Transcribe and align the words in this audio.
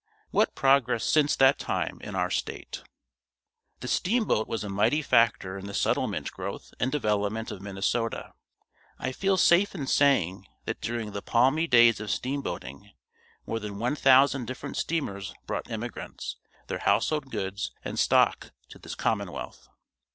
What 0.31 0.55
progress 0.55 1.03
since 1.03 1.35
that 1.35 1.59
time 1.59 1.99
in 2.03 2.15
our 2.15 2.31
state! 2.31 2.81
The 3.81 3.87
steamboat 3.87 4.47
was 4.47 4.63
a 4.63 4.67
mighty 4.69 5.03
factor 5.03 5.59
in 5.59 5.67
the 5.67 5.75
settlement 5.75 6.31
growth 6.31 6.73
and 6.79 6.91
development 6.91 7.51
of 7.51 7.61
Minnesota. 7.61 8.33
I 8.97 9.11
feel 9.11 9.37
safe 9.37 9.75
in 9.75 9.85
saying 9.85 10.47
that 10.65 10.81
during 10.81 11.11
the 11.11 11.21
palmy 11.21 11.67
days 11.67 11.99
of 11.99 12.09
steamboating, 12.09 12.93
more 13.45 13.59
than 13.59 13.77
one 13.77 13.95
thousand 13.95 14.45
different 14.45 14.75
steamers 14.75 15.35
brought 15.45 15.69
emigrants, 15.69 16.35
their 16.65 16.79
household 16.79 17.29
goods 17.29 17.71
and 17.85 17.99
stock 17.99 18.49
to 18.69 18.79
this 18.79 18.95
commonwealth. 18.95 19.69